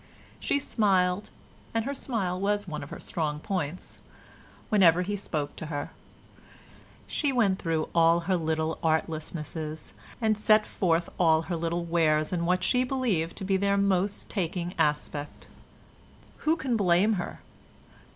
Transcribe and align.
She 0.39 0.57
smiled 0.59 1.29
(and 1.75 1.85
her 1.85 1.93
smile 1.93 2.39
was 2.39 2.67
one 2.67 2.81
of 2.81 2.89
her 2.89 2.99
strong 2.99 3.39
points) 3.39 3.99
whenever 4.69 5.03
he 5.03 5.15
spoke 5.15 5.55
to 5.57 5.67
her; 5.67 5.91
she 7.05 7.31
went 7.31 7.59
through 7.59 7.87
all 7.93 8.21
her 8.21 8.35
little 8.35 8.79
artlessnesses 8.81 9.93
and 10.19 10.35
set 10.35 10.65
forth 10.65 11.07
all 11.19 11.43
her 11.43 11.55
little 11.55 11.85
wares 11.85 12.33
in 12.33 12.47
what 12.47 12.63
she 12.63 12.83
believed 12.83 13.35
to 13.37 13.45
be 13.45 13.57
their 13.57 13.77
most 13.77 14.27
taking 14.27 14.73
aspect. 14.79 15.47
Who 16.37 16.55
can 16.57 16.75
blame 16.75 17.13
her? 17.21 17.41